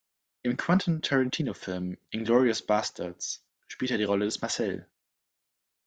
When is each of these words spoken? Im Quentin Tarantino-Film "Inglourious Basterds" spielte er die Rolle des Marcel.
Im 0.41 0.57
Quentin 0.57 1.03
Tarantino-Film 1.03 1.95
"Inglourious 2.09 2.63
Basterds" 2.65 3.45
spielte 3.67 3.93
er 3.93 3.97
die 3.99 4.03
Rolle 4.05 4.25
des 4.25 4.41
Marcel. 4.41 4.87